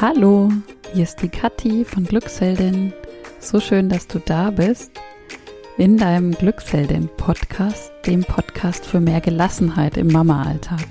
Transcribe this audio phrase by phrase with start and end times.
[0.00, 0.50] Hallo,
[0.94, 2.94] hier ist die Kathi von Glücksheldin.
[3.38, 4.92] So schön, dass du da bist
[5.76, 10.86] in deinem Glücksheldin-Podcast, dem Podcast für mehr Gelassenheit im Mama-Alltag.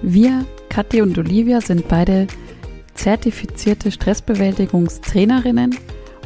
[0.00, 2.28] Wir, Kathi und Olivia, sind beide
[2.94, 5.76] zertifizierte Stressbewältigungstrainerinnen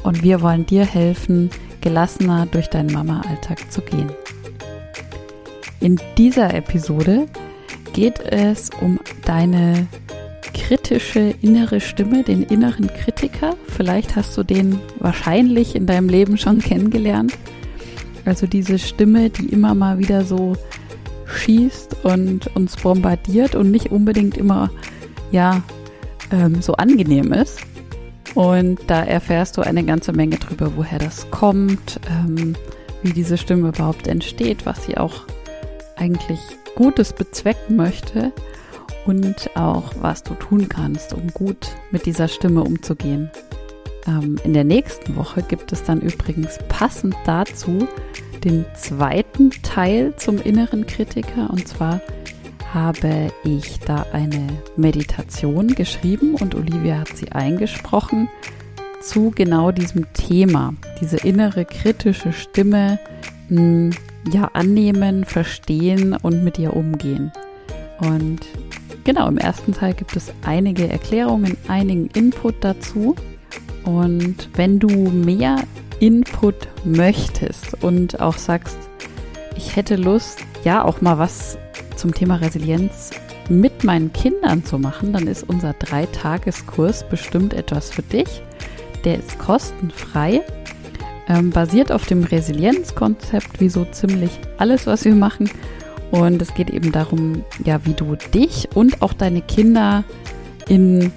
[0.04, 4.12] und wir wollen dir helfen, gelassener durch deinen Mama-Alltag zu gehen.
[5.80, 7.26] In dieser Episode
[7.92, 9.88] geht es um deine
[10.52, 13.56] kritische innere Stimme, den inneren Kritiker.
[13.68, 17.36] Vielleicht hast du den wahrscheinlich in deinem Leben schon kennengelernt.
[18.24, 20.56] Also diese Stimme, die immer mal wieder so
[21.26, 24.70] schießt und uns bombardiert und nicht unbedingt immer,
[25.30, 25.62] ja,
[26.30, 27.60] ähm, so angenehm ist.
[28.34, 32.54] Und da erfährst du eine ganze Menge drüber, woher das kommt, ähm,
[33.02, 35.22] wie diese Stimme überhaupt entsteht, was sie auch
[35.96, 36.38] eigentlich
[36.74, 38.32] Gutes bezwecken möchte
[39.06, 43.30] und auch, was du tun kannst, um gut mit dieser Stimme umzugehen.
[44.06, 47.86] Ähm, in der nächsten Woche gibt es dann übrigens passend dazu
[48.44, 52.00] den zweiten Teil zum inneren Kritiker und zwar
[52.72, 58.28] habe ich da eine Meditation geschrieben und Olivia hat sie eingesprochen
[59.02, 62.98] zu genau diesem Thema, diese innere kritische Stimme,
[63.48, 63.90] mh, hm,
[64.32, 67.32] ja, annehmen, verstehen und mit ihr umgehen.
[67.98, 68.40] Und
[69.04, 73.14] genau, im ersten Teil gibt es einige Erklärungen, einigen Input dazu.
[73.84, 75.56] Und wenn du mehr
[76.00, 78.78] Input möchtest und auch sagst,
[79.56, 81.58] ich hätte Lust, ja, auch mal was
[81.96, 83.10] zum Thema Resilienz
[83.48, 88.42] mit meinen Kindern zu machen, dann ist unser Dreitageskurs bestimmt etwas für dich.
[89.04, 90.42] Der ist kostenfrei,
[91.28, 95.50] ähm, basiert auf dem Resilienzkonzept, wie so ziemlich alles, was wir machen.
[96.12, 100.04] Und es geht eben darum, ja, wie du dich und auch deine Kinder
[100.68, 101.10] in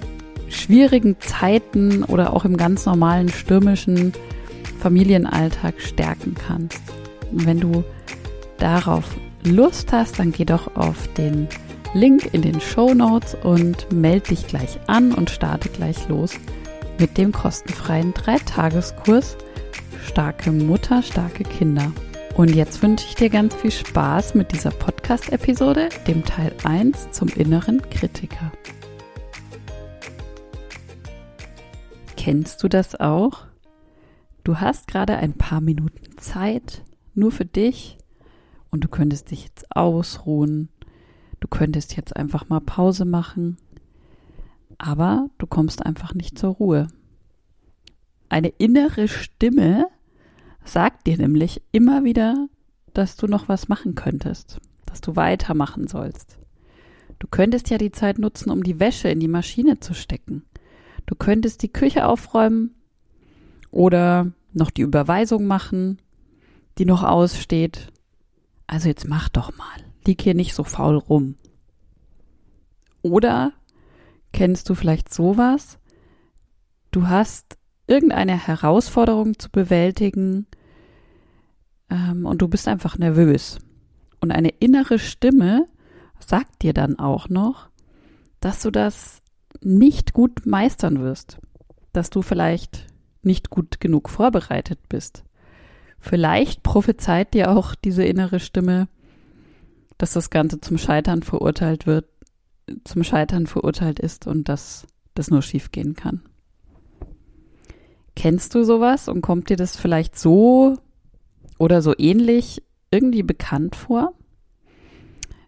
[0.48, 4.14] schwierigen Zeiten oder auch im ganz normalen stürmischen
[4.80, 6.80] Familienalltag stärken kannst.
[7.30, 7.84] Und wenn du
[8.56, 9.04] darauf
[9.44, 11.46] Lust hast, dann geh doch auf den
[11.92, 16.32] Link in den Show Notes und melde dich gleich an und starte gleich los
[16.98, 19.36] mit dem kostenfreien Dreitageskurs
[20.06, 21.92] Starke Mutter, starke Kinder.
[22.36, 27.28] Und jetzt wünsche ich dir ganz viel Spaß mit dieser Podcast-Episode, dem Teil 1 zum
[27.28, 28.52] inneren Kritiker.
[32.18, 33.46] Kennst du das auch?
[34.44, 36.82] Du hast gerade ein paar Minuten Zeit,
[37.14, 37.96] nur für dich,
[38.70, 40.68] und du könntest dich jetzt ausruhen,
[41.40, 43.56] du könntest jetzt einfach mal Pause machen,
[44.76, 46.88] aber du kommst einfach nicht zur Ruhe.
[48.28, 49.86] Eine innere Stimme
[50.68, 52.48] sagt dir nämlich immer wieder,
[52.92, 56.38] dass du noch was machen könntest, dass du weitermachen sollst.
[57.18, 60.44] Du könntest ja die Zeit nutzen, um die Wäsche in die Maschine zu stecken.
[61.06, 62.74] Du könntest die Küche aufräumen
[63.70, 65.98] oder noch die Überweisung machen,
[66.78, 67.92] die noch aussteht.
[68.66, 69.66] Also jetzt mach doch mal.
[70.06, 71.36] Lieg hier nicht so faul rum.
[73.02, 73.52] Oder
[74.32, 75.78] kennst du vielleicht sowas?
[76.90, 77.56] Du hast
[77.86, 80.46] irgendeine Herausforderung zu bewältigen
[81.90, 83.58] ähm, und du bist einfach nervös.
[84.20, 85.66] Und eine innere Stimme
[86.18, 87.68] sagt dir dann auch noch,
[88.40, 89.22] dass du das
[89.62, 91.38] nicht gut meistern wirst,
[91.92, 92.86] dass du vielleicht
[93.22, 95.24] nicht gut genug vorbereitet bist.
[95.98, 98.88] Vielleicht prophezeit dir auch diese innere Stimme,
[99.98, 102.06] dass das Ganze zum Scheitern verurteilt wird,
[102.84, 106.22] zum Scheitern verurteilt ist und dass das nur schiefgehen kann.
[108.14, 110.78] Kennst du sowas und kommt dir das vielleicht so
[111.58, 114.14] oder so ähnlich irgendwie bekannt vor?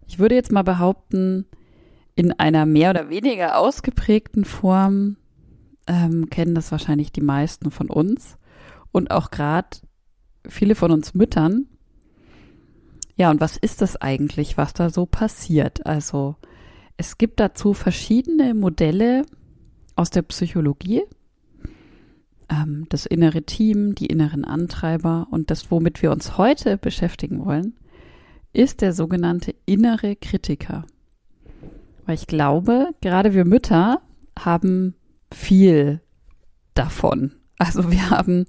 [0.07, 1.47] Ich würde jetzt mal behaupten,
[2.15, 5.17] in einer mehr oder weniger ausgeprägten Form
[5.87, 8.37] ähm, kennen das wahrscheinlich die meisten von uns
[8.93, 9.69] und auch gerade
[10.49, 11.67] viele von uns Müttern.
[13.17, 15.87] Ja, und was ist das eigentlich, was da so passiert?
[15.87, 16.37] Also
[16.97, 19.23] es gibt dazu verschiedene Modelle
[19.97, 21.03] aus der Psychologie
[22.49, 27.75] ähm, das innere Team, die inneren Antreiber und das, womit wir uns heute beschäftigen wollen,
[28.53, 30.85] ist der sogenannte innere Kritiker.
[32.07, 34.01] Weil ich glaube, gerade wir Mütter
[34.39, 34.95] haben
[35.33, 36.01] viel
[36.75, 37.33] davon.
[37.59, 38.47] Also wir haben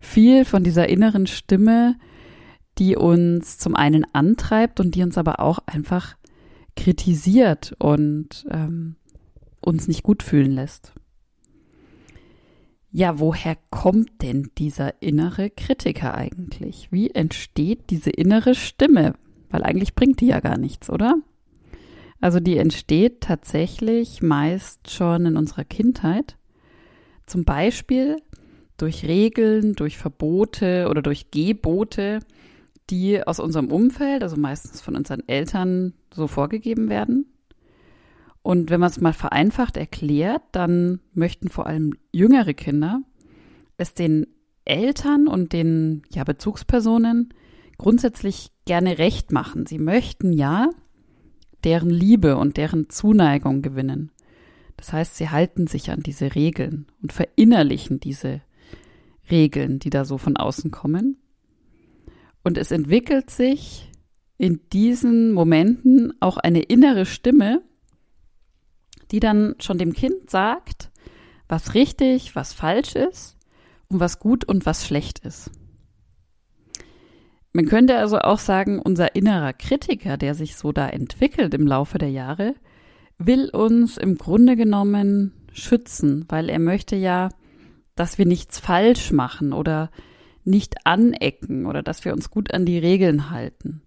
[0.00, 1.96] viel von dieser inneren Stimme,
[2.78, 6.16] die uns zum einen antreibt und die uns aber auch einfach
[6.76, 8.96] kritisiert und ähm,
[9.60, 10.92] uns nicht gut fühlen lässt.
[12.94, 16.88] Ja, woher kommt denn dieser innere Kritiker eigentlich?
[16.90, 19.14] Wie entsteht diese innere Stimme?
[19.48, 21.16] Weil eigentlich bringt die ja gar nichts, oder?
[22.20, 26.36] Also die entsteht tatsächlich meist schon in unserer Kindheit.
[27.24, 28.18] Zum Beispiel
[28.76, 32.18] durch Regeln, durch Verbote oder durch Gebote,
[32.90, 37.31] die aus unserem Umfeld, also meistens von unseren Eltern, so vorgegeben werden.
[38.42, 43.02] Und wenn man es mal vereinfacht erklärt, dann möchten vor allem jüngere Kinder
[43.76, 44.26] es den
[44.64, 47.34] Eltern und den ja, Bezugspersonen
[47.78, 49.66] grundsätzlich gerne recht machen.
[49.66, 50.70] Sie möchten ja
[51.64, 54.10] deren Liebe und deren Zuneigung gewinnen.
[54.76, 58.40] Das heißt, sie halten sich an diese Regeln und verinnerlichen diese
[59.30, 61.18] Regeln, die da so von außen kommen.
[62.42, 63.90] Und es entwickelt sich
[64.38, 67.62] in diesen Momenten auch eine innere Stimme,
[69.12, 70.90] die dann schon dem Kind sagt,
[71.48, 73.36] was richtig, was falsch ist
[73.88, 75.50] und was gut und was schlecht ist.
[77.52, 81.98] Man könnte also auch sagen, unser innerer Kritiker, der sich so da entwickelt im Laufe
[81.98, 82.54] der Jahre,
[83.18, 87.28] will uns im Grunde genommen schützen, weil er möchte ja,
[87.94, 89.90] dass wir nichts falsch machen oder
[90.44, 93.82] nicht anecken oder dass wir uns gut an die Regeln halten.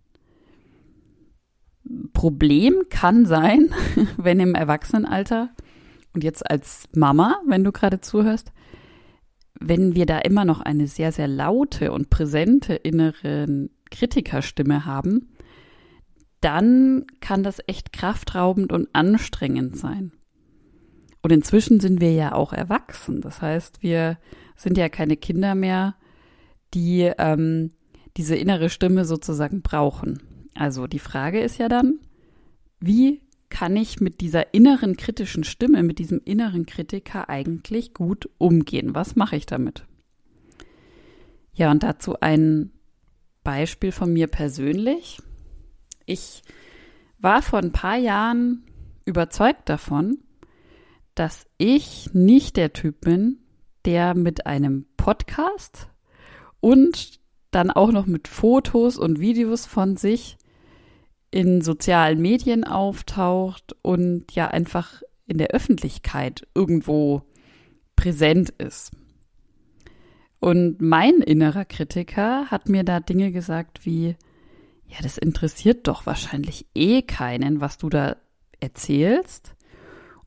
[2.14, 3.74] Problem kann sein,
[4.18, 5.50] wenn im Erwachsenenalter
[6.14, 8.52] und jetzt als Mama, wenn du gerade zuhörst,
[9.60, 15.30] wenn wir da immer noch eine sehr, sehr laute und präsente innere Kritikerstimme haben,
[16.42, 20.12] dann kann das echt kraftraubend und anstrengend sein.
[21.22, 23.22] Und inzwischen sind wir ja auch erwachsen.
[23.22, 24.20] Das heißt, wir
[24.56, 25.96] sind ja keine Kinder mehr,
[26.74, 27.72] die ähm,
[28.18, 30.22] diese innere Stimme sozusagen brauchen.
[30.56, 32.00] Also die Frage ist ja dann,
[32.80, 38.96] wie kann ich mit dieser inneren kritischen Stimme, mit diesem inneren Kritiker eigentlich gut umgehen?
[38.96, 39.86] Was mache ich damit?
[41.54, 42.72] Ja, und dazu ein
[43.44, 45.20] Beispiel von mir persönlich.
[46.06, 46.42] Ich
[47.20, 48.64] war vor ein paar Jahren
[49.06, 50.18] überzeugt davon,
[51.14, 53.40] dass ich nicht der Typ bin,
[53.86, 55.90] der mit einem Podcast
[56.60, 57.20] und
[57.52, 60.38] dann auch noch mit Fotos und Videos von sich
[61.36, 67.24] in sozialen Medien auftaucht und ja einfach in der Öffentlichkeit irgendwo
[67.98, 68.92] präsent ist.
[70.40, 74.16] Und mein innerer Kritiker hat mir da Dinge gesagt wie,
[74.88, 78.16] ja, das interessiert doch wahrscheinlich eh keinen, was du da
[78.62, 79.56] erzählst.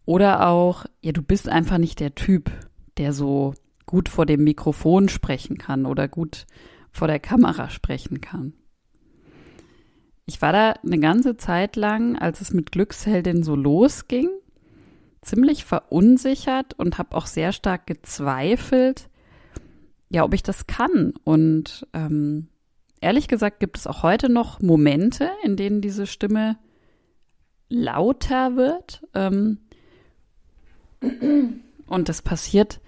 [0.05, 2.51] Oder auch, ja, du bist einfach nicht der Typ,
[2.99, 3.55] der so
[3.87, 6.47] gut vor dem Mikrofon sprechen kann oder gut
[6.93, 8.53] vor der Kamera sprechen kann.
[10.29, 14.29] Ich war da eine ganze Zeit lang, als es mit Glücksheldin so losging,
[15.23, 19.09] ziemlich verunsichert und habe auch sehr stark gezweifelt,
[20.11, 21.15] ja, ob ich das kann.
[21.25, 22.49] Und ähm,
[23.01, 26.59] ehrlich gesagt gibt es auch heute noch Momente, in denen diese Stimme
[27.71, 29.07] lauter wird.
[29.15, 29.61] Ähm,
[31.87, 32.83] und das passiert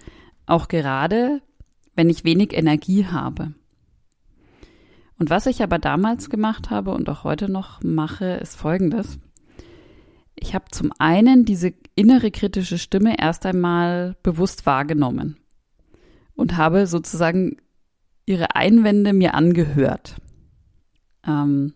[0.45, 1.41] auch gerade,
[1.95, 3.55] wenn ich wenig Energie habe.
[5.21, 9.19] Und was ich aber damals gemacht habe und auch heute noch mache, ist Folgendes.
[10.33, 15.37] Ich habe zum einen diese innere kritische Stimme erst einmal bewusst wahrgenommen
[16.33, 17.57] und habe sozusagen
[18.25, 20.15] ihre Einwände mir angehört.
[21.23, 21.75] Ähm,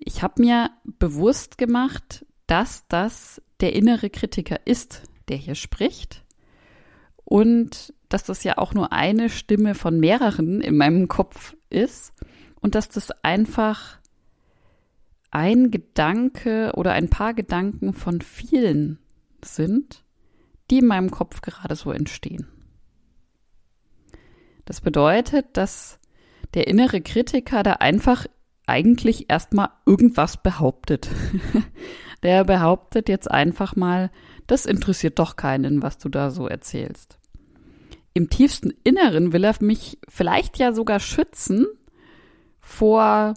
[0.00, 6.24] ich habe mir bewusst gemacht, dass das der innere Kritiker ist, der hier spricht
[7.24, 12.12] und dass das ja auch nur eine Stimme von mehreren in meinem Kopf ist
[12.60, 13.98] und dass das einfach
[15.30, 18.98] ein Gedanke oder ein paar Gedanken von vielen
[19.42, 20.04] sind,
[20.70, 22.48] die in meinem Kopf gerade so entstehen.
[24.66, 25.98] Das bedeutet, dass
[26.52, 28.26] der innere Kritiker da einfach
[28.66, 31.08] eigentlich erstmal irgendwas behauptet.
[32.22, 34.10] der behauptet jetzt einfach mal,
[34.46, 37.18] das interessiert doch keinen, was du da so erzählst
[38.14, 41.66] im tiefsten Inneren will er mich vielleicht ja sogar schützen
[42.60, 43.34] vor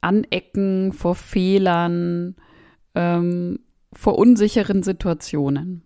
[0.00, 2.36] Anecken, vor Fehlern,
[2.94, 3.60] ähm,
[3.92, 5.82] vor unsicheren Situationen.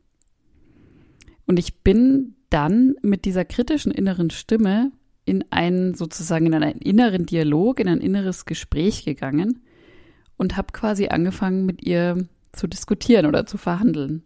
[1.46, 4.92] Und ich bin dann mit dieser kritischen inneren Stimme
[5.24, 9.62] in einen sozusagen in einen inneren Dialog, in ein inneres Gespräch gegangen
[10.36, 14.24] und habe quasi angefangen mit ihr zu diskutieren oder zu verhandeln.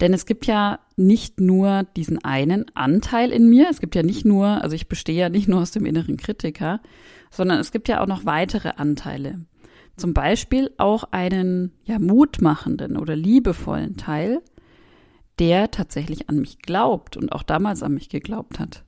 [0.00, 4.24] Denn es gibt ja nicht nur diesen einen Anteil in mir, es gibt ja nicht
[4.24, 6.80] nur, also ich bestehe ja nicht nur aus dem inneren Kritiker,
[7.30, 9.44] sondern es gibt ja auch noch weitere Anteile.
[9.96, 14.40] Zum Beispiel auch einen ja mutmachenden oder liebevollen Teil,
[15.40, 18.84] der tatsächlich an mich glaubt und auch damals an mich geglaubt hat.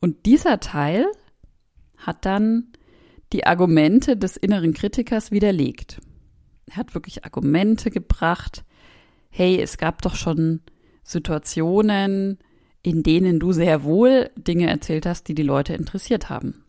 [0.00, 1.06] Und dieser Teil
[1.96, 2.68] hat dann
[3.32, 6.00] die Argumente des inneren Kritikers widerlegt.
[6.66, 8.64] Er hat wirklich Argumente gebracht.
[9.30, 10.60] Hey, es gab doch schon
[11.02, 12.38] Situationen,
[12.82, 16.64] in denen du sehr wohl Dinge erzählt hast, die die Leute interessiert haben.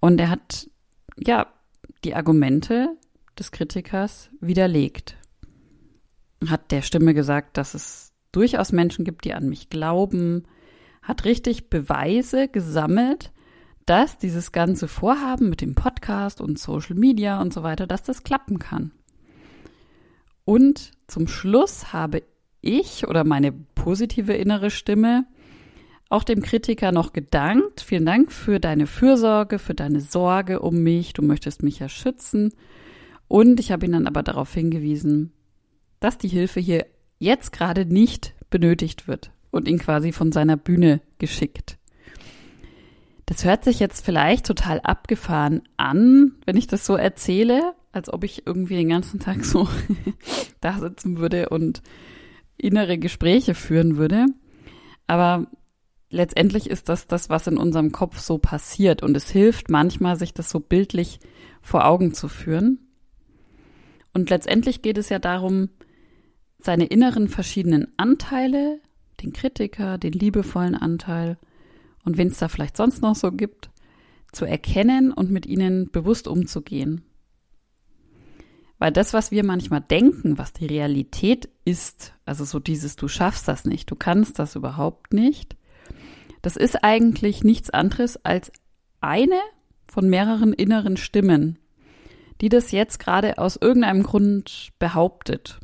[0.00, 0.68] Und er hat,
[1.16, 1.46] ja,
[2.04, 2.96] die Argumente
[3.38, 5.16] des Kritikers widerlegt.
[6.46, 10.44] Hat der Stimme gesagt, dass es durchaus Menschen gibt, die an mich glauben,
[11.02, 13.32] hat richtig Beweise gesammelt,
[13.86, 18.22] dass dieses ganze Vorhaben mit dem Podcast und Social Media und so weiter, dass das
[18.22, 18.92] klappen kann.
[20.50, 22.24] Und zum Schluss habe
[22.60, 25.24] ich oder meine positive innere Stimme
[26.08, 27.82] auch dem Kritiker noch gedankt.
[27.82, 31.12] Vielen Dank für deine Fürsorge, für deine Sorge um mich.
[31.12, 32.52] Du möchtest mich ja schützen.
[33.28, 35.32] Und ich habe ihn dann aber darauf hingewiesen,
[36.00, 36.84] dass die Hilfe hier
[37.20, 41.78] jetzt gerade nicht benötigt wird und ihn quasi von seiner Bühne geschickt.
[43.24, 48.24] Das hört sich jetzt vielleicht total abgefahren an, wenn ich das so erzähle, als ob
[48.24, 49.68] ich irgendwie den ganzen Tag so
[50.60, 51.82] da sitzen würde und
[52.56, 54.26] innere Gespräche führen würde.
[55.06, 55.46] Aber
[56.10, 59.02] letztendlich ist das das, was in unserem Kopf so passiert.
[59.02, 61.20] Und es hilft manchmal, sich das so bildlich
[61.60, 62.78] vor Augen zu führen.
[64.12, 65.70] Und letztendlich geht es ja darum,
[66.58, 68.80] seine inneren verschiedenen Anteile,
[69.22, 71.38] den Kritiker, den liebevollen Anteil
[72.04, 73.70] und wen es da vielleicht sonst noch so gibt,
[74.32, 77.02] zu erkennen und mit ihnen bewusst umzugehen.
[78.80, 83.46] Weil das, was wir manchmal denken, was die Realität ist, also so dieses, du schaffst
[83.46, 85.54] das nicht, du kannst das überhaupt nicht,
[86.40, 88.50] das ist eigentlich nichts anderes als
[89.02, 89.38] eine
[89.86, 91.58] von mehreren inneren Stimmen,
[92.40, 95.60] die das jetzt gerade aus irgendeinem Grund behauptet.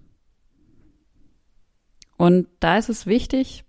[2.19, 3.65] Und da ist es wichtig,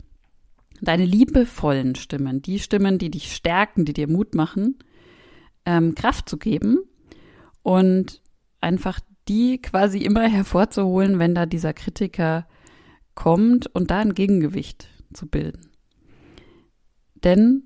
[0.82, 4.78] deine liebevollen Stimmen, die Stimmen, die dich stärken, die dir Mut machen,
[5.64, 6.80] ähm, Kraft zu geben
[7.64, 8.22] und
[8.60, 12.48] einfach die quasi immer hervorzuholen, wenn da dieser Kritiker
[13.16, 15.72] kommt und da ein Gegengewicht zu bilden.
[17.16, 17.64] Denn,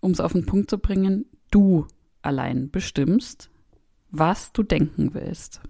[0.00, 1.86] um es auf den Punkt zu bringen, du
[2.22, 3.50] allein bestimmst,
[4.10, 5.60] was du denken willst.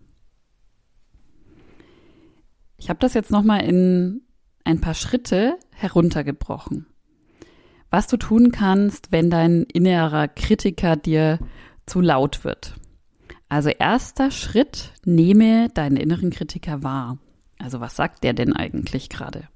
[2.77, 4.23] Ich habe das jetzt nochmal in
[4.65, 6.87] ein paar Schritte heruntergebrochen.
[7.91, 11.39] Was du tun kannst, wenn dein innerer Kritiker dir
[11.87, 12.75] zu laut wird.
[13.55, 17.19] Also erster Schritt, nehme deinen inneren Kritiker wahr.
[17.57, 19.47] Also was sagt der denn eigentlich gerade?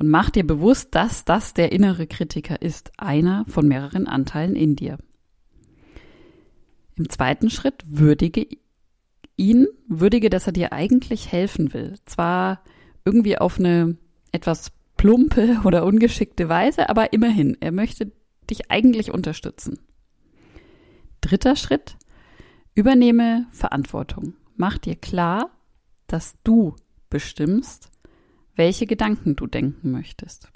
[0.00, 4.74] Und mach dir bewusst, dass das der innere Kritiker ist, einer von mehreren Anteilen in
[4.74, 4.98] dir.
[6.96, 8.48] Im zweiten Schritt würdige
[9.36, 11.94] ihn, würdige, dass er dir eigentlich helfen will.
[12.06, 12.64] Zwar
[13.04, 13.96] irgendwie auf eine
[14.32, 18.10] etwas plumpe oder ungeschickte Weise, aber immerhin, er möchte
[18.50, 19.78] dich eigentlich unterstützen.
[21.20, 21.96] Dritter Schritt,
[22.74, 24.34] übernehme Verantwortung.
[24.56, 25.50] Mach dir klar,
[26.06, 26.76] dass du
[27.10, 27.90] bestimmst,
[28.56, 30.50] welche Gedanken du denken möchtest.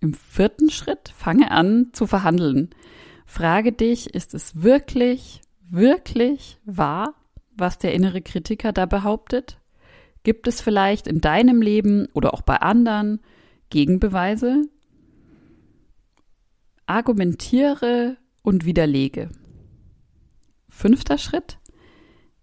[0.00, 2.70] Im vierten Schritt fange an zu verhandeln.
[3.24, 7.14] Frage dich, ist es wirklich, wirklich wahr,
[7.56, 9.58] was der innere Kritiker da behauptet?
[10.22, 13.20] Gibt es vielleicht in deinem Leben oder auch bei anderen
[13.70, 14.62] Gegenbeweise?
[16.86, 19.30] Argumentiere und widerlege.
[20.76, 21.58] Fünfter Schritt.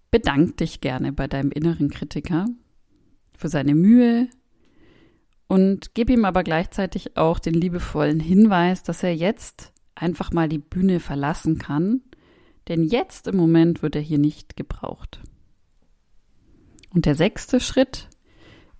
[0.10, 2.48] Bedank dich gerne bei deinem inneren Kritiker
[3.38, 4.28] für seine Mühe
[5.48, 10.58] und gib ihm aber gleichzeitig auch den liebevollen Hinweis, dass er jetzt einfach mal die
[10.58, 12.02] Bühne verlassen kann,
[12.68, 15.22] denn jetzt im Moment wird er hier nicht gebraucht.
[16.90, 18.10] Und der sechste Schritt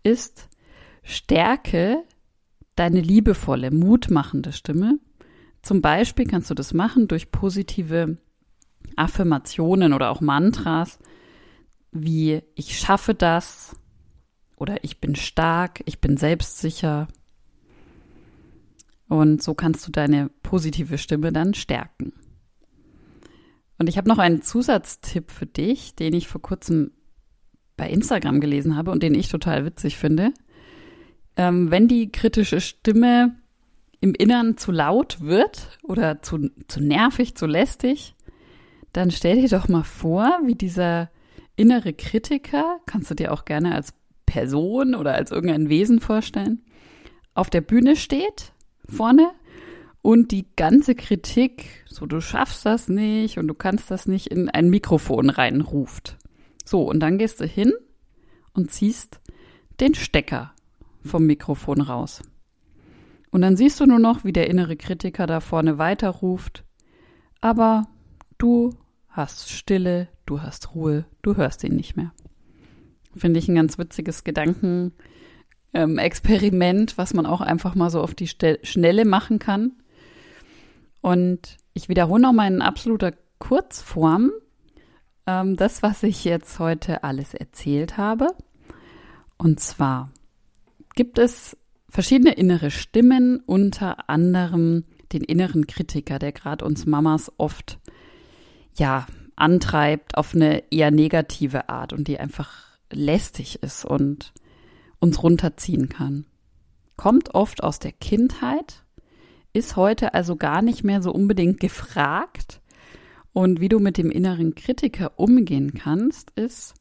[0.02, 0.50] ist,
[1.04, 2.04] stärke
[2.76, 4.98] deine liebevolle, mutmachende Stimme.
[5.62, 8.18] Zum Beispiel kannst du das machen durch positive
[8.98, 11.00] Affirmationen oder auch Mantras
[11.94, 13.76] wie ich schaffe das
[14.58, 17.08] oder ich bin stark, ich bin selbstsicher.
[19.08, 22.14] Und so kannst du deine positive Stimme dann stärken.
[23.78, 26.92] Und ich habe noch einen Zusatztipp für dich, den ich vor kurzem
[27.78, 30.34] bei Instagram gelesen habe und den ich total witzig finde.
[31.36, 33.36] Ähm, wenn die kritische Stimme
[34.00, 38.16] im Innern zu laut wird oder zu, zu nervig, zu lästig,
[38.94, 41.10] dann stell dir doch mal vor, wie dieser
[41.56, 43.94] innere Kritiker, kannst du dir auch gerne als
[44.26, 46.64] Person oder als irgendein Wesen vorstellen,
[47.34, 48.54] auf der Bühne steht,
[48.88, 49.32] vorne,
[50.02, 54.50] und die ganze Kritik, so du schaffst das nicht und du kannst das nicht, in
[54.50, 56.18] ein Mikrofon reinruft.
[56.66, 57.74] So, und dann gehst du hin
[58.54, 59.22] und ziehst
[59.80, 60.54] den Stecker
[61.04, 62.22] vom Mikrofon raus.
[63.32, 66.64] Und dann siehst du nur noch, wie der innere Kritiker da vorne weiterruft.
[67.40, 67.88] Aber
[68.44, 68.72] Du
[69.14, 72.12] hast Stille, du hast Ruhe, du hörst ihn nicht mehr.
[73.16, 79.06] Finde ich ein ganz witziges Gedankenexperiment, was man auch einfach mal so auf die Schnelle
[79.06, 79.74] machen kann.
[81.02, 84.32] Und ich wiederhole noch mal in absoluter Kurzform
[85.28, 88.30] ähm, das, was ich jetzt heute alles erzählt habe.
[89.38, 90.12] Und zwar
[90.96, 91.56] gibt es
[91.88, 97.78] verschiedene innere Stimmen, unter anderem den inneren Kritiker, der gerade uns Mamas oft
[98.76, 104.34] ja antreibt auf eine eher negative Art und die einfach lästig ist und
[105.00, 106.26] uns runterziehen kann.
[106.96, 108.84] Kommt oft aus der Kindheit,
[109.52, 112.62] ist heute also gar nicht mehr so unbedingt gefragt.
[113.34, 116.76] Und wie du mit dem inneren Kritiker umgehen kannst, ist,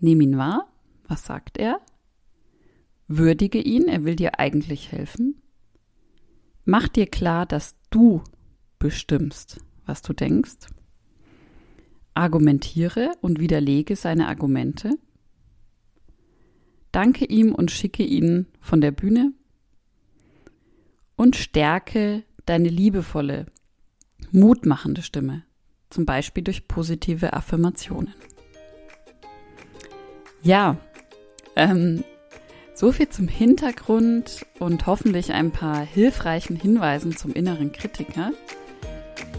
[0.00, 0.66] nimm ihn wahr,
[1.06, 1.80] was sagt er?
[3.06, 5.40] Würdige ihn, er will dir eigentlich helfen.
[6.64, 8.22] Mach dir klar, dass du
[8.78, 10.66] bestimmst, was du denkst.
[12.14, 14.98] Argumentiere und widerlege seine Argumente.
[16.92, 19.32] Danke ihm und schicke ihn von der Bühne.
[21.16, 23.46] Und stärke deine liebevolle,
[24.30, 25.44] mutmachende Stimme,
[25.90, 28.14] zum Beispiel durch positive Affirmationen.
[30.42, 30.76] Ja,
[31.54, 32.02] ähm,
[32.74, 38.32] so viel zum Hintergrund und hoffentlich ein paar hilfreichen Hinweisen zum inneren Kritiker.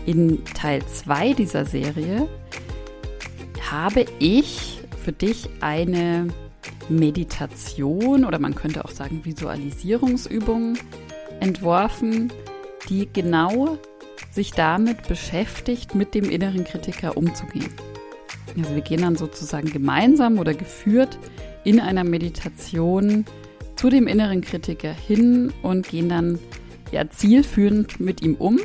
[0.05, 2.27] In Teil 2 dieser Serie
[3.71, 6.27] habe ich für dich eine
[6.89, 10.77] Meditation oder man könnte auch sagen Visualisierungsübung
[11.39, 12.31] entworfen,
[12.89, 13.77] die genau
[14.31, 17.69] sich damit beschäftigt, mit dem inneren Kritiker umzugehen.
[18.57, 21.17] Also wir gehen dann sozusagen gemeinsam oder geführt
[21.63, 23.25] in einer Meditation
[23.75, 26.39] zu dem inneren Kritiker hin und gehen dann
[26.91, 28.59] ja zielführend mit ihm um.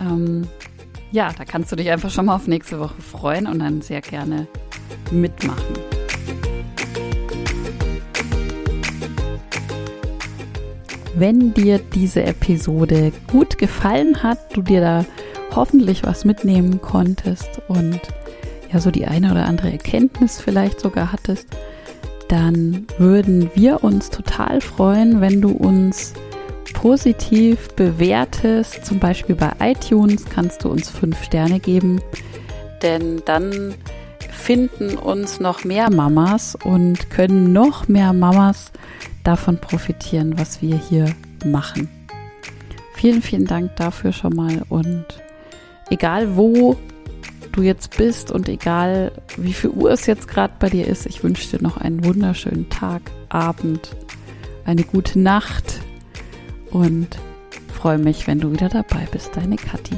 [0.00, 0.46] Ähm,
[1.12, 4.00] ja, da kannst du dich einfach schon mal auf nächste Woche freuen und dann sehr
[4.00, 4.46] gerne
[5.10, 5.74] mitmachen.
[11.16, 15.04] Wenn dir diese Episode gut gefallen hat, du dir da
[15.54, 18.00] hoffentlich was mitnehmen konntest und
[18.72, 21.48] ja so die eine oder andere Erkenntnis vielleicht sogar hattest,
[22.28, 26.14] dann würden wir uns total freuen, wenn du uns
[26.72, 28.84] positiv bewertest.
[28.84, 32.00] Zum Beispiel bei iTunes kannst du uns fünf Sterne geben,
[32.82, 33.74] denn dann
[34.30, 38.72] finden uns noch mehr Mamas und können noch mehr Mamas
[39.22, 41.88] davon profitieren, was wir hier machen.
[42.94, 45.06] Vielen, vielen Dank dafür schon mal und
[45.90, 46.76] egal wo
[47.52, 51.22] du jetzt bist und egal wie viel Uhr es jetzt gerade bei dir ist, ich
[51.22, 53.96] wünsche dir noch einen wunderschönen Tag, Abend,
[54.64, 55.80] eine gute Nacht
[56.70, 57.08] und
[57.72, 59.96] freue mich, wenn du wieder dabei bist, deine Kathi.